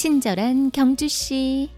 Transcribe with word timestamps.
친절한 0.00 0.70
경주 0.70 1.08
씨. 1.08 1.68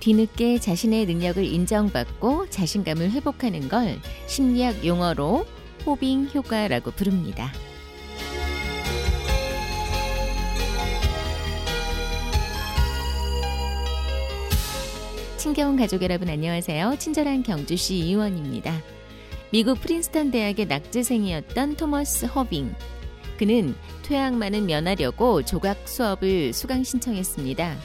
뒤늦게 0.00 0.58
자신의 0.58 1.06
능력을 1.06 1.44
인정받고 1.44 2.50
자신감을 2.50 3.12
회복하는 3.12 3.68
걸 3.68 4.00
심리학 4.26 4.84
용어로 4.84 5.46
호빙 5.86 6.30
효과라고 6.34 6.90
부릅니다. 6.90 7.52
친겨운 15.44 15.76
가족 15.76 16.00
여러분 16.00 16.30
안녕하세요. 16.30 16.96
친절한 16.98 17.42
경주시 17.42 17.96
이원입니다. 17.98 18.80
미국 19.50 19.78
프린스턴 19.78 20.30
대학의 20.30 20.64
낙제생이었던 20.64 21.76
토머스 21.76 22.24
허빙. 22.24 22.74
그는 23.36 23.74
퇴학 24.04 24.32
만은 24.36 24.64
면하려고 24.64 25.42
조각 25.42 25.86
수업을 25.86 26.54
수강 26.54 26.82
신청했습니다. 26.82 27.76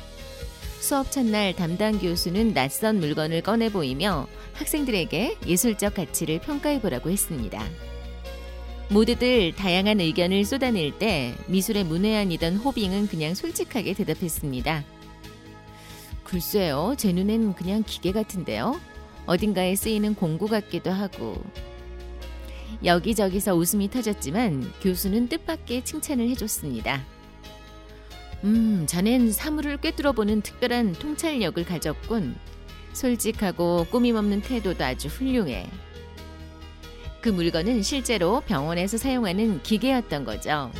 수업 0.79 1.11
첫날 1.11 1.53
담당 1.53 1.99
교수는 1.99 2.53
낯선 2.53 3.01
물건을 3.01 3.41
꺼내 3.41 3.69
보이며 3.69 4.25
학생들에게 4.53 5.39
예술적 5.45 5.95
가치를 5.95 6.39
평가해 6.39 6.79
보라고 6.79 7.09
했습니다. 7.09 7.61
모두들 8.87 9.53
다양한 9.57 9.99
의견을 9.99 10.45
쏟아낼 10.45 10.97
때 10.97 11.35
미술의 11.47 11.83
문외한이던 11.83 12.55
호빙은 12.55 13.09
그냥 13.09 13.35
솔직하게 13.35 13.95
대답했습니다. 13.95 14.98
글쎄요, 16.29 16.93
제 16.95 17.11
눈엔 17.11 17.55
그냥 17.55 17.81
기계 17.83 18.11
같은데요. 18.11 18.79
어딘가에 19.25 19.75
쓰이는 19.75 20.13
공구 20.13 20.45
같기도 20.45 20.91
하고. 20.91 21.43
여기저기서 22.85 23.55
웃음이 23.55 23.89
터졌지만 23.89 24.71
교수는 24.79 25.27
뜻밖의 25.27 25.83
칭찬을 25.83 26.29
해줬습니다. 26.29 27.03
음, 28.43 28.85
자넨 28.87 29.31
사물을 29.31 29.77
꿰뚫어보는 29.77 30.41
특별한 30.41 30.93
통찰력을 30.93 31.65
가졌군. 31.65 32.35
솔직하고 32.93 33.87
꾸밈 33.89 34.15
없는 34.15 34.41
태도도 34.41 34.83
아주 34.83 35.07
훌륭해. 35.07 35.67
그 37.21 37.29
물건은 37.29 37.81
실제로 37.81 38.41
병원에서 38.41 38.97
사용하는 38.97 39.63
기계였던 39.63 40.25
거죠. 40.25 40.71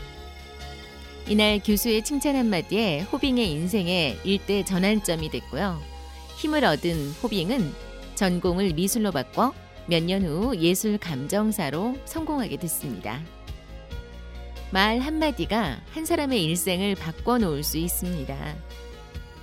이날 1.29 1.59
교수의 1.63 2.03
칭찬 2.03 2.35
한마디에 2.35 3.01
호빙의 3.01 3.51
인생에 3.51 4.17
일대 4.23 4.65
전환점이 4.65 5.29
됐고요. 5.29 5.79
힘을 6.37 6.63
얻은 6.65 7.11
호빙은 7.21 7.71
전공을 8.15 8.73
미술로 8.73 9.11
바꿔 9.11 9.53
몇 9.87 10.03
년 10.03 10.23
후 10.23 10.55
예술 10.57 10.97
감정사로 10.97 11.97
성공하게 12.05 12.57
됐습니다. 12.57 13.21
말 14.71 14.99
한마디가 14.99 15.81
한 15.91 16.05
사람의 16.05 16.43
일생을 16.45 16.95
바꿔놓을 16.95 17.63
수 17.63 17.77
있습니다. 17.77 18.55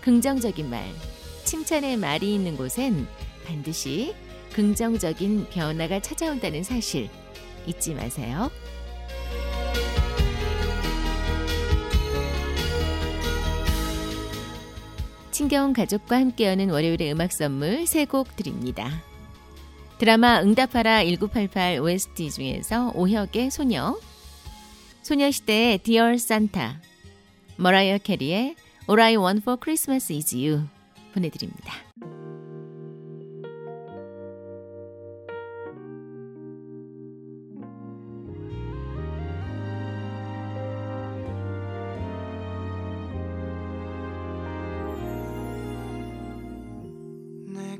긍정적인 0.00 0.68
말, 0.68 0.84
칭찬의 1.44 1.96
말이 1.96 2.34
있는 2.34 2.56
곳엔 2.56 3.06
반드시 3.46 4.14
긍정적인 4.52 5.48
변화가 5.50 6.00
찾아온다는 6.00 6.62
사실 6.64 7.08
잊지 7.66 7.94
마세요. 7.94 8.50
친겨운 15.36 15.74
가족과 15.74 16.16
함께 16.16 16.46
여는 16.46 16.70
월요일의 16.70 17.12
음악 17.12 17.30
선물 17.30 17.86
세 17.86 18.06
곡 18.06 18.36
드립니다. 18.36 19.02
드라마 19.98 20.40
응답하라 20.40 21.04
1988 21.04 21.78
OST 21.78 22.30
중에서 22.30 22.90
오혁의 22.94 23.50
소녀, 23.50 23.98
소녀시대의 25.02 25.78
Dear 25.80 26.14
Santa, 26.14 26.76
머라이어 27.56 27.98
캐리의 27.98 28.56
All 28.88 28.98
I 28.98 29.16
Want 29.18 29.42
for 29.42 29.58
Christmas 29.62 30.10
is 30.10 30.34
You 30.34 30.62
보내드립니다. 31.12 31.85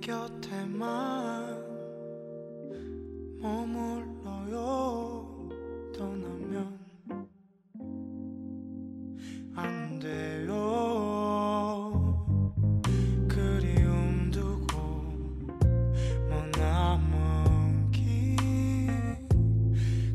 곁에만 0.07 0.87
머물러요. 3.41 5.27
떠나면 5.93 6.79
안 9.57 9.99
돼요. 9.99 10.55
그리움 13.29 14.31
두고 14.31 14.77
머나먼 16.31 17.91
길 17.91 18.87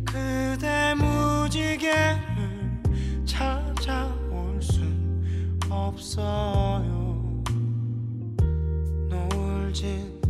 그대 0.06 0.96
무지개를 0.96 2.81
찾아올 3.25 4.62
순 4.62 5.19
없어요 5.69 6.81
노을진 9.71 10.20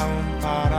down. 0.00 0.69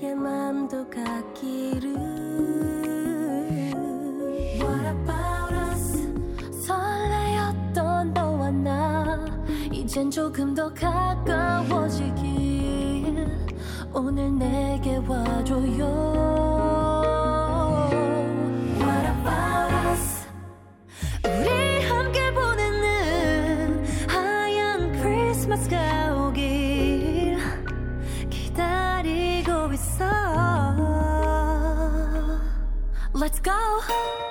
나의 0.00 0.14
맘도 0.14 0.88
같기를. 0.88 1.94
What 4.58 4.86
about 4.86 5.54
us? 5.72 6.08
설레었던 6.66 8.14
너와 8.14 8.50
나. 8.50 9.26
이젠 9.70 10.10
조금 10.10 10.54
더 10.54 10.72
가까워지길. 10.72 12.16
오늘 13.92 14.38
내게 14.38 14.96
와줘요. 15.06 16.49
Let's 33.20 33.38
go. 33.38 34.29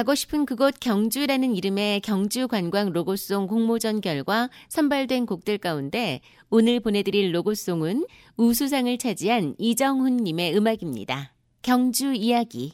가고 0.00 0.14
싶은 0.14 0.46
그곳 0.46 0.80
경주라는 0.80 1.54
이름의 1.54 2.00
경주 2.00 2.48
관광 2.48 2.90
로고송 2.90 3.46
공모전 3.46 4.00
결과 4.00 4.48
선발된 4.70 5.26
곡들 5.26 5.58
가운데 5.58 6.22
오늘 6.48 6.80
보내드릴 6.80 7.34
로고송은 7.34 8.06
우수상을 8.38 8.96
차지한 8.96 9.56
이정훈님의 9.58 10.56
음악입니다. 10.56 11.34
경주 11.60 12.14
이야기. 12.14 12.72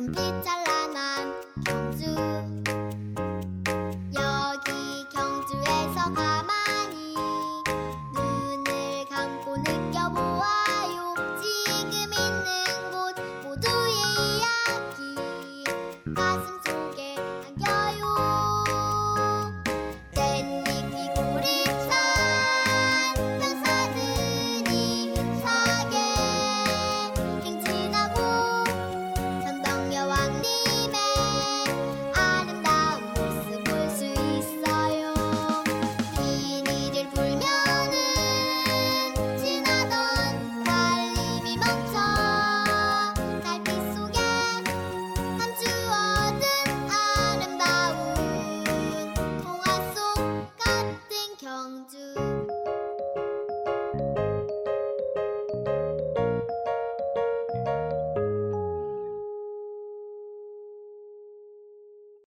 금기 0.00 0.14
잘라. 0.42 0.69